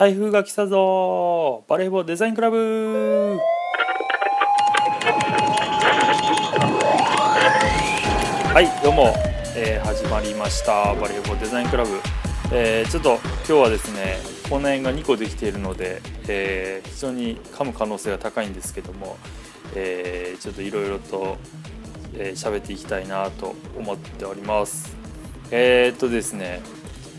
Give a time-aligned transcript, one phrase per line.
[0.00, 1.62] 台風が来たぞ。
[1.68, 3.38] バレーボールデザインクラブ。
[8.54, 9.12] はいどうも、
[9.54, 10.94] えー、始まりました。
[10.94, 12.00] バレーボールデザインクラブ、
[12.50, 14.16] えー、ちょっと今日はですね
[14.48, 19.18] 骨炎が2個できているので、えー、非常に噛む可能性が高いんですけども、
[19.74, 21.36] えちょっといろいろと
[22.14, 24.96] 喋、えー、っていきたいなと思っております。
[25.50, 26.62] えー、っとですね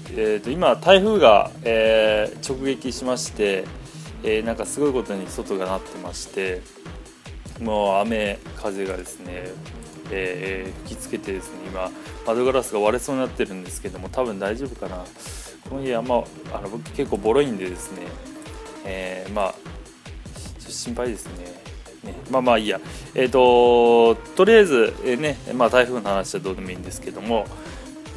[0.09, 3.65] えー、と今台風が、えー、直撃しまして、
[4.23, 6.61] えー、なんかすごいことに外がなってまして
[7.61, 9.45] もう雨風がですね、
[10.11, 11.89] えー、吹きつけてですね今
[12.25, 15.05] 窓ガラスが割れそうになってるんですけども多分大丈夫かな。
[15.69, 16.23] この家あんま
[16.53, 18.01] あの僕結構ボロいんでですね、
[18.83, 19.59] えー、まあちょ
[20.63, 21.61] っと心配ですね。
[22.03, 22.81] ね、まあまあいいや、
[23.13, 27.45] えーと、とりあえず、えー、ねまあ、台風の話はどうでもいいんですけども、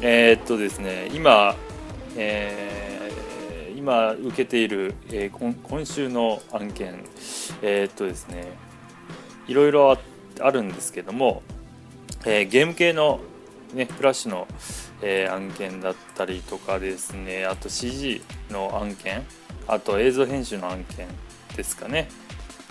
[0.01, 1.55] えー、っとですね、今、
[2.15, 7.03] えー、今受けている、えー、今週の案件
[7.61, 8.53] えー、っとですね
[9.47, 9.97] いろいろ
[10.39, 11.43] あるんですけども、
[12.25, 13.19] えー、ゲーム系の、
[13.73, 14.47] ね、フラッシュの、
[15.01, 19.23] え案件だったりとかですねあと CG の案件
[19.67, 21.07] あと映像編集の案件
[21.55, 22.09] ですかね。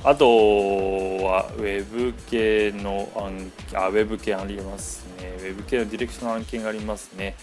[0.04, 5.34] あとはウェブ系の案件あウェブ系ありますね。
[5.38, 7.36] ウェブ系のディレクションの案件がありますね。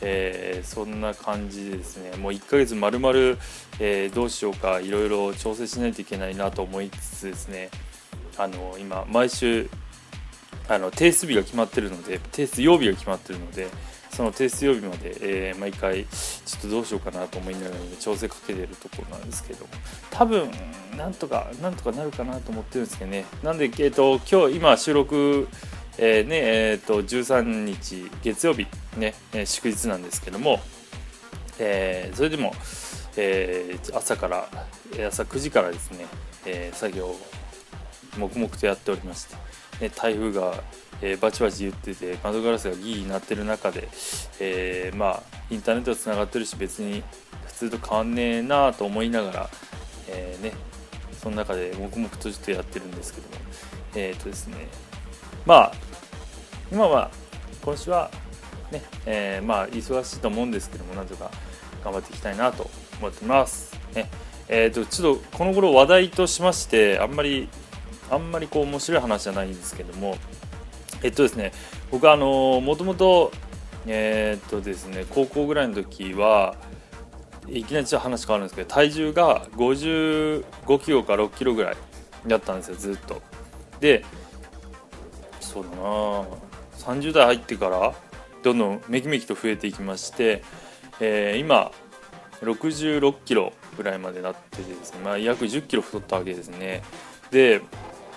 [0.00, 2.16] えー、そんな感じでですね。
[2.16, 3.38] もう1ヶ月まるまる、
[4.14, 7.70] どうしようかいろいろ調整しないといけないなと思いつつですね。
[8.36, 9.68] あの今毎週
[10.68, 13.66] あの提出日が決まってるので提出曜日が決まってるので
[14.10, 19.66] その提出曜日まで、えー、毎回ちょっとどうしようかなと思いながら調整かけてるところなんですけど
[20.10, 20.50] 多分
[20.96, 23.24] なんとかなんとかなるかなと思ってるんですけどね。
[23.42, 25.48] なんで、えーと今日今収録
[26.00, 30.60] えー、ねえーと、13日月曜日ね、え祝日なんですけども、
[31.58, 32.52] え、それでも、
[33.16, 34.48] え、朝から
[35.08, 36.06] 朝9時からですね、
[36.44, 37.16] え、作業を
[38.18, 39.34] 黙々とやっておりまして、
[39.80, 40.62] ね、台風が、
[41.00, 43.88] え、バチバチ言ってて窓ガラスがギーになってる中で、
[44.40, 47.02] え、まあインターネットつながってるし別に
[47.46, 49.50] 普通と変わんねえなと思いながら、
[50.08, 50.52] えー、ね
[51.22, 53.36] その中で黙々とちょっとやってるんですけども。
[53.94, 54.68] えっ、ー、とですね。
[55.46, 55.72] まあ
[56.70, 57.10] 今は
[57.64, 58.10] 今週は
[58.72, 61.30] ね、えー、まあ忙しいと思うんですけどもなんとか
[61.84, 62.70] 頑張っていきたいなと
[63.00, 63.76] 思ってます。
[63.94, 64.08] ね
[64.48, 67.48] えーと、ちょっとこの頃話題としましてあんまり
[68.10, 70.16] あんまりこう面白い話じゃないんですけども
[71.02, 71.52] えっとですね
[71.90, 73.30] 僕はあのもともと
[73.86, 76.56] えっとですね高校ぐらいの時は
[77.46, 80.44] いきなりちょっと話変わるんですけど体重が55
[80.80, 81.76] キロか6キロぐらい
[82.26, 83.22] だったんですよずっと
[83.80, 84.04] で
[85.40, 86.24] そうだな
[86.78, 87.94] 30代入ってから
[88.48, 90.42] どんどんめきめきと増えていきまして、
[91.00, 91.70] えー、今
[92.40, 96.82] 66キロぐらいまでなっててですね、まあ、約10キロ太ったわけですね。
[97.30, 97.60] で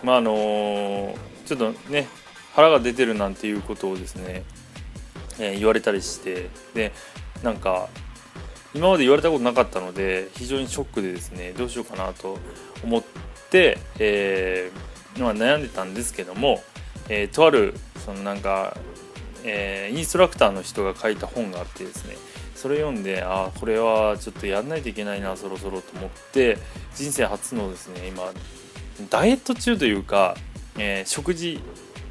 [0.04, 1.16] まああのー、
[1.46, 2.08] ちょっとね
[2.54, 4.44] 腹が出てるなんていうことをですね、
[5.38, 6.94] えー、言われたりしてで
[7.44, 7.90] なんか
[8.74, 12.38] 今まで言われたことなかったので非常にショックでですねどうしようかなと
[12.86, 13.04] 思っ
[13.50, 16.64] て、えーまあ、悩んでたんですけども、
[17.10, 17.74] えー、とある
[18.06, 18.76] そのなんか、
[19.44, 22.16] えー、インストラクターの人が書いた本があってですね
[22.56, 26.58] それ読んでああこれはちょっとやんないといけないなそろそろと思って
[26.96, 28.24] 人生初のですね今
[29.10, 30.36] ダイエット中というか、
[30.78, 31.60] えー、食事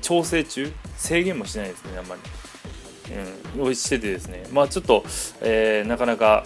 [0.03, 2.21] 調整中制限もしないですねあんまり、
[3.59, 5.05] うん、をしててですねまあちょっと、
[5.41, 6.45] えー、なかなか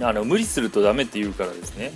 [0.00, 1.92] あの無理するとダメって言うからですね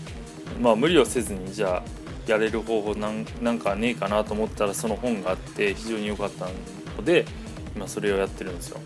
[0.61, 6.47] まあ無理をせずにじゃあやれる方法なんなんかねえかなと思ったらその本があって非常に良かった
[6.97, 7.27] ので
[7.75, 8.81] 今それをやってるんですよ。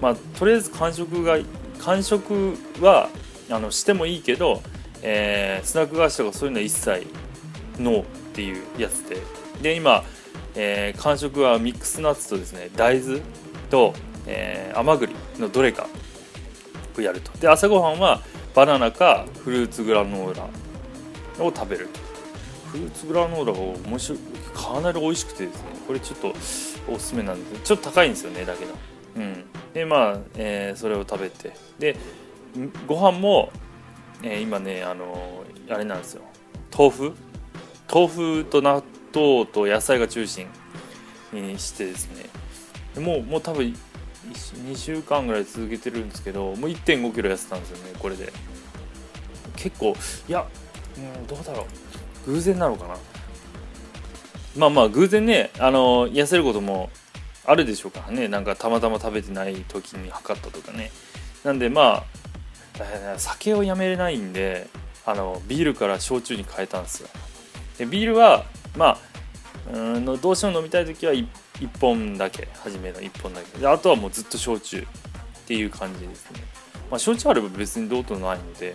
[0.00, 1.38] まあ、とりあえず完食が
[1.78, 3.08] 完食は
[3.50, 4.62] あのしてもいいけど、
[5.02, 7.06] えー、スナック菓子とかそういうのは一切
[7.78, 9.18] ノーっていうやつで。
[9.62, 10.04] で今、
[10.54, 13.20] えー、完食はミックスナッツとですね大豆
[13.70, 13.94] と、
[14.26, 15.86] えー、甘栗のどれか
[16.96, 17.32] をやると。
[17.38, 18.22] で朝ごはんは
[18.54, 21.88] バナナかフルーツグラノーラを食べる。
[21.88, 22.00] と
[22.72, 24.18] フルーツグラノーラが面白い
[24.54, 26.34] かなり美味しくてですねこれちょっと
[26.88, 28.74] おすすめなんですちょっと高いんですよねだけど
[29.16, 29.44] うん。
[29.74, 31.52] でまあ、えー、それを食べて。
[31.78, 31.96] で
[32.86, 33.50] ご飯も、
[34.22, 36.22] えー、今ねあのあれなんですよ。
[36.76, 37.14] 豆腐？
[37.92, 38.82] 豆腐と納
[39.14, 40.46] 豆と野菜が中心
[41.32, 42.08] にしてです
[42.96, 43.02] ね。
[43.02, 43.74] もうもう多分
[44.32, 48.32] 2週間ぐらい続けてるんですけどもう1 5キロ痩せたんですよねこれで。
[49.56, 49.94] 結構
[50.28, 50.46] いや、
[50.96, 51.66] うん、どうだろ
[52.26, 52.32] う。
[52.32, 52.96] 偶然なのかな。
[54.56, 56.90] まあまあ偶然ねあの痩せることも
[57.46, 58.28] あるでしょうからね。
[58.28, 60.90] なんかたまたま食べてない時に測ったとかね。
[61.44, 64.68] なんでまあ酒をやめれないんで
[65.06, 67.08] あのビールから焼酎に変えたんですよ。
[67.78, 68.44] でビールは
[68.76, 68.98] まあ
[69.72, 71.26] うんどうしても飲みたい時は 1,
[71.60, 73.58] 1本だけ初めの1本だけ。
[73.58, 74.84] であとはもうずっと焼酎っ
[75.46, 76.40] ていう感じですね、
[76.90, 78.74] まあ、焼酎あれば別にどうとないので、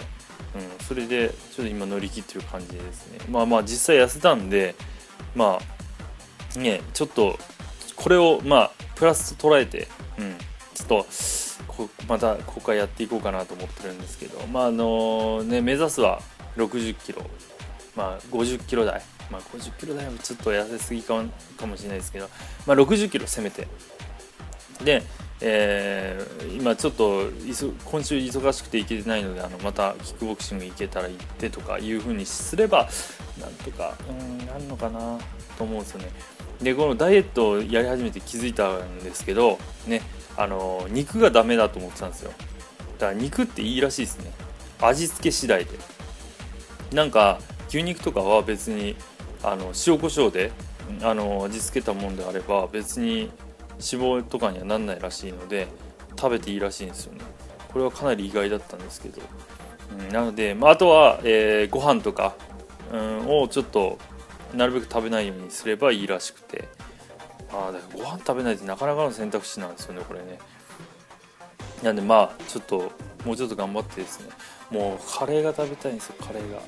[0.56, 3.20] うん、それでちょっと今乗り切ってる感じですね。
[3.30, 4.76] まあまあ実際痩せたんで
[5.36, 5.60] ま
[6.56, 7.38] あねちょっと
[7.96, 9.88] これをまあプラスと捉えて、
[10.18, 10.36] うん、
[10.74, 11.06] ちょっと
[12.08, 16.22] またここからやっていこうかなと思ってるんですけどまああのね目指すは
[16.58, 17.22] 60キロ。
[17.96, 19.02] まあ50キロ台。
[19.32, 21.22] まあ50キロ台はちょっと痩せすぎか
[21.58, 22.30] かもしれないですけど
[22.66, 23.68] まあ60キロ攻めて。
[24.84, 25.04] で、
[25.42, 27.24] えー、今ちょっと
[27.86, 32.88] 今週忙しくて行けてないのであのまたキックボクシング行けたら行ってとかいうふうにすれば
[33.40, 35.20] なんとかうんなるのかな
[35.58, 36.12] と思うんですよね。
[36.62, 40.02] でこのダイエットをやり始めて気づいたんですけどね
[40.38, 42.32] あの肉がダメだと思ってたんですよ。
[42.98, 44.32] だから肉っていいらしいですね。
[44.82, 45.72] 味付け次第で。
[46.94, 48.96] なんか牛肉とかは別に
[49.44, 50.52] あの塩コショウで
[51.02, 53.30] あの味付けたもんであれば別に
[53.80, 55.68] 脂肪とかにはなんないらしいので
[56.18, 57.22] 食べていいらしいんですよね。
[57.72, 59.22] これはかなり意外だったんですけど、
[60.00, 62.36] うん、なので、まあ、あとは、えー、ご飯とか、
[62.92, 64.00] うん、をちょっと
[64.54, 66.68] なるべく食べないようにすればいいらしくて。
[67.52, 70.40] あだからご飯食べないってなかなかの選択肢なんですよねこれね。
[71.84, 72.92] なんでまあちょっと
[73.24, 74.30] もうちょっと頑張ってですね。
[74.72, 76.60] もうカレーが食べたいんですよカレーが。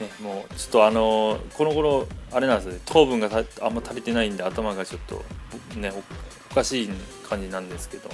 [0.00, 3.28] ねもうちょっとあのこの頃あれなんですね糖分が
[3.62, 5.24] あんま足りてないんで頭がちょっと
[5.78, 5.92] ね
[6.50, 6.90] おかしい
[7.28, 8.08] 感じなんですけど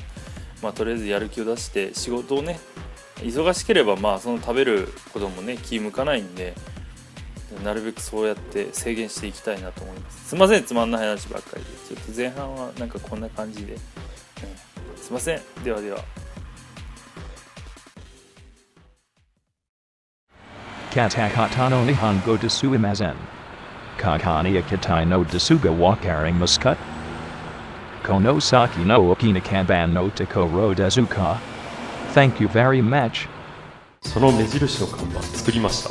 [0.63, 2.61] まあとりあえずやる気を出して仕事をね
[3.17, 6.55] 忙しければまあその食べることもね気向かないんで
[7.63, 10.29] なるべくそうやって制限していきたいなと思います。
[10.31, 11.71] すいませんつまんない話ばっかりで。
[11.97, 13.81] ちょっと前半はなんかこんな感じで、うん、
[14.97, 15.41] すいません。
[15.63, 15.99] ではでは。
[20.92, 23.16] Katakata no Nihongo desu imazen.
[23.98, 26.78] Kakani akitai no desuga wakaring muscut.
[28.04, 31.40] Konosaki no okinakanban no takoro dezuka.
[32.14, 33.28] Thank you very much.
[34.02, 35.90] その目印の看板作りました。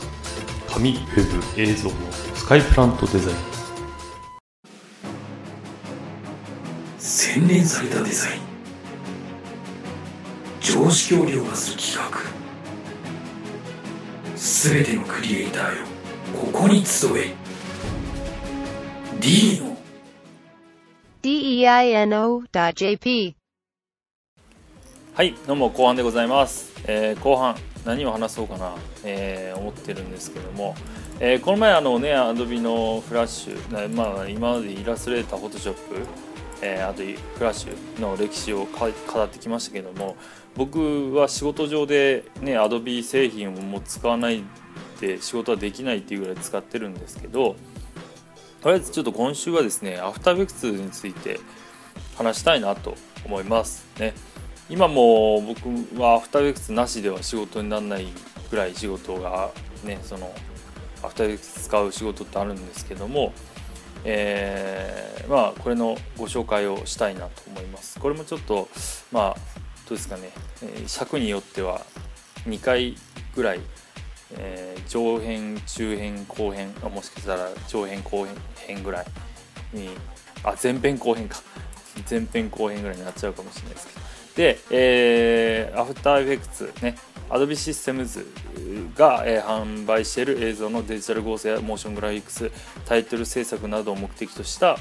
[0.76, 1.94] 紙ウェブ映像の
[2.34, 3.36] スカイプラントデザイン
[6.98, 8.40] 洗練されたデザイン
[10.60, 12.29] 常識を凌駕する企画
[14.41, 15.85] すべてのクリエイターよ
[16.33, 17.35] ここに集え。
[19.19, 19.77] D の。
[21.21, 23.35] Deino.jp
[25.13, 27.55] はいどうも後半でございます、えー、後半
[27.85, 28.73] 何を話そうかな、
[29.03, 30.73] えー、思ってるんですけども、
[31.19, 35.81] えー、この前あのね Adobe のフラッシュ、まあ、今までイラストレーター、フォトショップ、
[36.63, 37.03] えー、あと
[37.37, 38.91] フラッシュの歴史を語っ
[39.29, 40.17] てきましたけども
[40.55, 44.43] 僕は仕事上でね Adobe 製品をもう使わない
[44.99, 47.55] で仕事はできないっていうぐらい使ってるんですけど
[48.61, 51.39] とりあえずちょっと今週はですね AfterEffects について
[52.15, 52.95] 話したいなと
[53.25, 54.13] 思いますね。
[54.69, 55.67] 今も僕
[55.99, 58.07] はアフターエフェクツなしでは仕事にならない
[58.49, 59.51] ぐらい仕事が
[59.83, 60.33] ねその
[61.03, 63.33] アフターエフェクツ使う仕事ってあるんですけども、
[64.05, 68.69] えー、まあこれのご紹介をしたいなと思いますこれもちょっと
[69.11, 69.60] まあ
[69.93, 70.31] うですかね、
[70.63, 71.85] え、尺によっては
[72.47, 72.95] 2回
[73.35, 73.59] ぐらい、
[74.37, 79.05] えー、上編中編後編あもしかしたら上編後編ぐらい
[79.73, 79.89] に
[80.43, 81.37] あ前編後編か。
[82.09, 83.99] 前編後編ぐらいになっちゃうかもしれないですけど。
[84.35, 86.95] で、えー、アフターエフェクツね。
[87.29, 88.25] Adobe Systems
[88.97, 92.51] が、えー、販売している映像のデジタル合成やモーショングラフィックス
[92.85, 94.77] タイトル制作などを目的とした、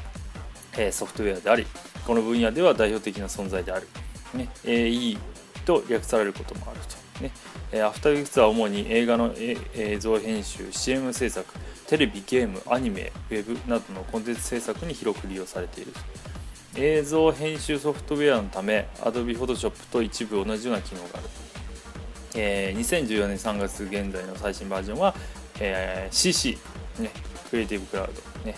[0.76, 1.64] えー、ソフトウェアであり
[2.04, 3.86] この分野では代表的な存在である、
[4.34, 5.18] ね、AE
[5.64, 11.46] と略されることもあると、ね、アフターエフェクツは主に映画の映像編集 CM 制作
[11.87, 15.92] テレビゲームアニメウェブなどのコンテンツ制作に広く利用されている
[16.76, 21.22] 映像編集ソフトウェアのため Adobe Photoshop と一部同じような機能がある、
[22.37, 25.14] えー、2014年3月現在の最新バージョンは、
[25.58, 26.58] えー、CC、
[27.00, 27.10] ね、
[27.50, 28.54] クリエイティブクラウド、ね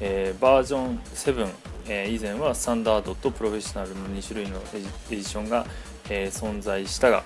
[0.00, 1.48] えー、バージョン7、
[1.86, 4.60] えー、以前はスタンダードとプロフェッショナルの2種類のエ
[5.10, 5.66] ディションが、
[6.08, 7.22] えー、存在したが、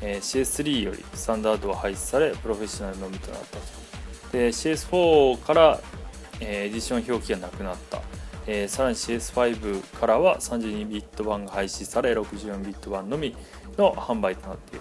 [0.00, 3.62] えー、CS3 よりスタンダードは廃止されプロフェッショナルのみとなったと。
[4.32, 5.80] で CS4 から、
[6.40, 8.00] えー、エディション表記がなくなった。
[8.50, 13.36] えー、さらに CS5 からは32ビット版が廃止され64ビット版のみ
[13.76, 14.78] の販売となってい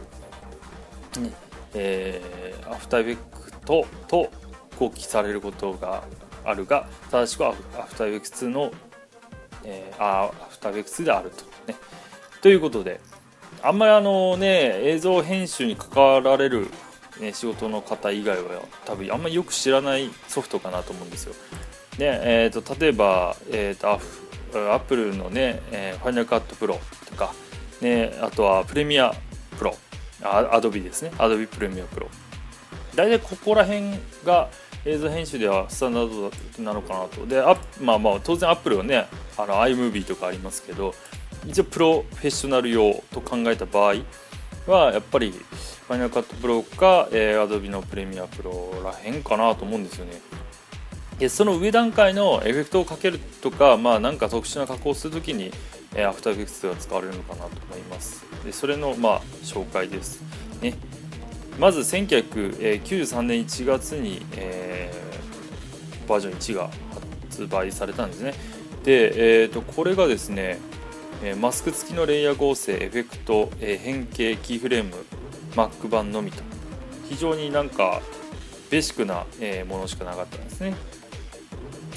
[1.17, 1.33] る、ね
[1.73, 4.31] えー、アフターエフェクトと
[4.79, 6.03] 表記されることが
[6.45, 8.71] あるが正しくは After Effects の、
[9.67, 11.77] えー、あ After Effects であると、ね、
[12.41, 12.99] ということで
[13.61, 16.67] あんまりあのね映像編集に関わられる
[17.19, 21.33] ね、仕事の方以外は多分あんまりよく知らないソフトかなと思うんですよ。
[21.97, 24.03] で、えー、と例えば、えー、とアッ
[24.53, 27.33] アップルのね、えー、 Final Cut Proとか、
[27.81, 29.13] ね、あとはプレミア
[29.57, 29.75] プロ。
[30.23, 31.11] アドビですね。
[31.19, 32.09] アドビプレミアプロ。
[32.95, 33.91] 大体ここら辺
[34.25, 34.49] が
[34.87, 37.25] 映像編集ではスタンダードなのかなと。
[37.27, 40.95] であまあまあ当然アップルはねあの iMovie とかありますけど
[41.45, 43.95] 一応プロフェッショナル用と考えた場合
[44.65, 50.21] はやっぱりファイナルカットプロか、えー、Adobe のプレミアプロらへんかなと思うんですよね。
[51.19, 55.51] でその上段階のエフェクトをかけるとかまあなんか特殊な加工をするときに、
[55.95, 58.25] えー、アフターエフェクツが使われるのかなと思います。
[58.45, 60.21] でそれのまあ紹介です。
[60.61, 60.75] ね。
[61.59, 66.69] まず1993年1月に、えー、バージョン1が
[67.29, 68.33] 発売されたんですね。
[68.83, 70.59] で、えーと、これがですね
[71.39, 74.93] マスク付きのレイヤー合成エフェクト、えー、変形キーフレーム
[75.55, 76.43] Mac 版のみと。
[77.09, 78.01] 非常になんか
[78.69, 80.75] ベーシックな、えー、ものしかなかったんですね。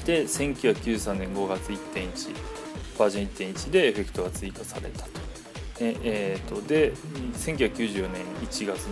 [0.07, 2.35] で1993年5月1.1
[2.99, 5.21] バージョン1.1でエフェクトが追加されたと。
[5.83, 6.93] えーと、で
[7.35, 8.87] 1994年1月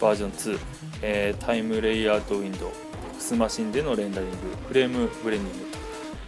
[0.00, 0.58] バージョン2、
[1.02, 2.70] えー、タイムレイアウトウィンドウ
[3.12, 4.36] 複数マシンでのレンダリング
[4.68, 5.64] フレームブレンディング。
[5.72, 5.78] と、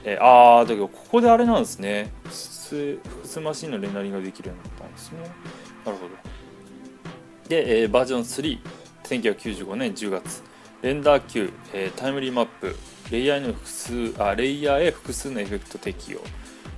[0.04, 2.12] えー、ああだけどここであれなんですね。
[2.24, 5.18] 複数マシンのレンダリングができるようになったんですね。
[5.84, 6.10] なるほど。
[7.48, 8.60] で、えー、バージョン
[9.12, 10.42] 31995年10月。
[10.82, 12.74] render queue、えー、タイムリーマップ
[13.10, 16.20] レイヤーの複数あレイヤーへ複数のエフェクト適用。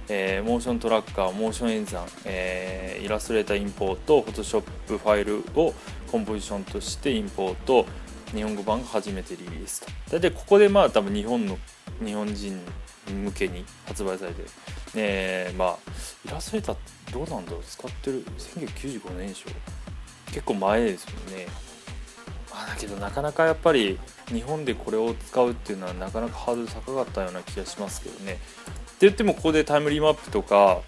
[0.09, 5.73] えー、モーショントラッカー、モーション演算、えー、イラストレーターインポート、 Photoshop ファイルを
[6.13, 7.87] コンポジションとしてインポート、
[8.35, 9.87] 日本語版が初めてリリースと。
[10.11, 11.57] 大体ここでまあ多分日本の
[12.05, 12.61] 日本人
[13.09, 14.43] 向けに発売されて、
[14.95, 15.77] ねまあ
[16.27, 16.77] イラストレーター
[17.13, 19.51] どうなんだろう使ってる1995年でしょ
[20.27, 21.47] 結構前ですもんね。
[22.51, 28.35] まあ、だけどなかなかやっぱり日本でこれを使うっていうのはなかなかハードル高かったような気がしますけどね。
[28.35, 28.41] って
[29.01, 30.83] 言ってもここでタイムリーマップとか、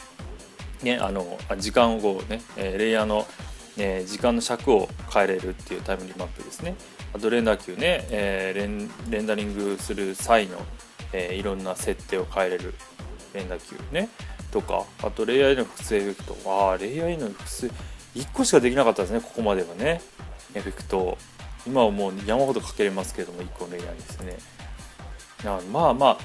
[0.82, 3.26] ね、あの時間をこうね、えレイヤーの、
[3.78, 6.76] え時間の尺を変えれるっていうタイムリマップですね。
[7.12, 10.58] あとレンダー級ね、えレンレンダリングする際の、
[11.12, 12.74] えいろんな設定を変えれる
[13.34, 14.08] レンダー級ね。
[14.50, 16.36] とかあとレイヤーへの複数エフェクト。
[16.46, 17.66] ああレイヤーへの複数
[18.14, 20.00] 1個しかできなかったですねここまではね。
[20.54, 21.18] エフェクト。
[21.66, 24.36] 今はもう山ほどかけれますけども1個のレイヤーですね。
[25.72, 26.18] まあまあ、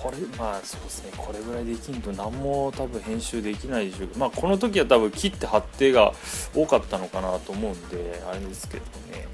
[0.00, 4.08] これまあそうですねこれぐらいできんと何も多分編集できないでしょう。
[4.16, 6.12] まあこの時は多分切って貼ってが
[6.54, 9.26] 多かったのかなと思うんであれですけどね。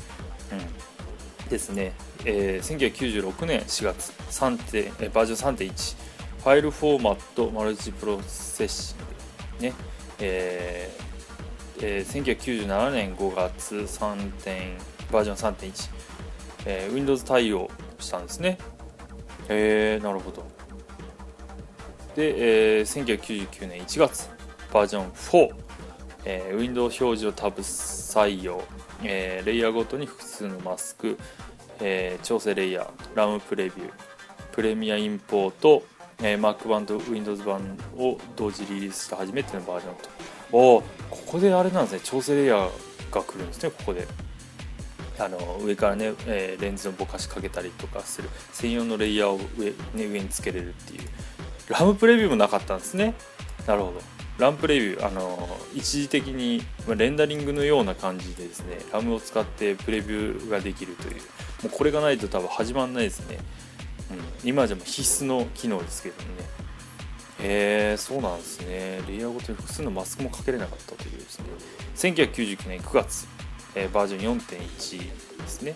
[0.52, 1.49] うん。
[1.50, 1.92] ですね、
[2.25, 5.97] えー、1996年4月3点、えバージョン3.1
[6.42, 9.73] ファイルフォーマットマルチプロセッシングね。
[10.21, 11.04] えー
[11.83, 14.78] えー、1997年5月3点
[15.12, 15.90] バージョン3.1、
[16.66, 17.68] えー、Windows 対応
[17.99, 18.59] したんですね
[19.49, 20.45] えー、なるほど。
[22.15, 24.29] で、えー、1999年1月
[24.73, 25.55] バージョン4、
[26.25, 28.63] えー、ウィンドウ表示をタブ採用、
[29.03, 31.19] えー、レイヤーごとに複数のマスク、
[31.81, 33.91] えー、調整レイヤーラムプレビュー。
[34.53, 35.83] プレミアインポート、
[36.21, 40.09] えー、Mac 版と Windows 版を同時リリースした初めてのバージョンと。
[40.53, 40.87] おこ
[41.27, 42.01] こであれなんですね。
[42.05, 42.71] 調整レイヤー
[43.13, 44.07] が来るんですねここで。
[45.18, 48.28] あの上からね、えー、レンズのぼかしかけたりとかする。
[48.52, 51.09] 専用のレイヤーを上,、ね、上につけれるっていう。
[51.68, 53.14] ラムプレビューもなかったんですね。
[53.66, 54.00] なるほど。
[54.38, 56.61] ラムプレビューあの一時的に
[56.97, 61.14] レンダリングのような感じでですねラムを使ってプレビューができるという。
[61.14, 61.21] も
[61.66, 63.38] うこれがないと多分始まんないですね、
[64.42, 66.28] うん、今じゃもう必須の機能ですけどね。
[67.40, 69.00] へえそうなんですね。
[69.09, 71.44] レイヤーごとに複数のマスクもかけれなかったというですね。
[71.97, 73.26] 1999年9月、
[73.75, 74.99] え、バージョン4.1
[75.38, 75.75] ですね。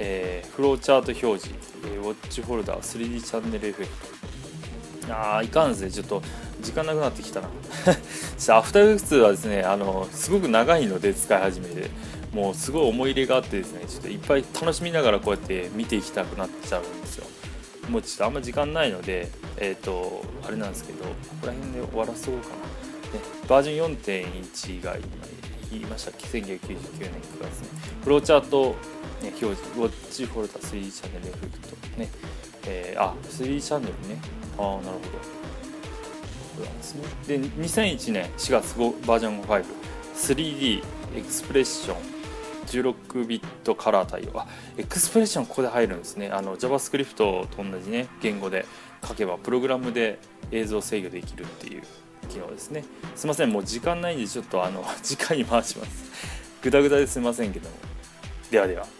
[0.00, 1.50] えー、フローチャート表示、
[1.84, 6.22] えー、ウォッチホルダー 3D チャンネルエフェクトああいかんですねちょっと
[6.60, 7.48] 時間なくなってきたな。
[8.56, 11.90] アフターエフェクツはですねあのすごく長いので使い始めて
[12.32, 17.24] もうすごい思い入れがあってですねちょっといっぱい楽しみながらこうやって見ていきたくなっちゃうんですよ。
[17.88, 25.02] もうちょっとあんま時間ないのでえっ、ー、とあれなんですけどここら辺で終わらそうかな、ね、バージョン4.1が言
[25.76, 27.68] いましたっけ？1999年9月ね
[28.02, 28.74] フローチャート、
[29.22, 32.08] ね、表示ウォッチフォルダ3チャンネルエフェクトね。
[32.66, 34.20] えー、あ3チャンネルね。
[34.58, 35.00] ああなるほ
[36.58, 36.64] ど。
[36.64, 37.02] ですね。
[37.26, 40.82] で2001年4月5バージョン 53D
[41.16, 42.18] エクスプレッション。
[42.68, 44.40] 16ビットカラー対応。
[44.40, 44.46] あ
[44.76, 46.28] エクスプレッションここで入るんですね。
[46.28, 48.66] あの JavaScript と同じね言語で
[49.06, 50.18] 書けばプログラムで
[50.50, 51.82] 映像制御できるっていう。
[52.28, 52.84] 昨日ですね。
[53.16, 55.90] すいませんもう時間ないんでちょっとあの 次回に回します。
[56.62, 57.76] グダグダですいませんけども。
[58.50, 58.97] ではでは。